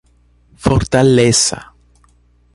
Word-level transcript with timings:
Fortaleza 0.63 1.61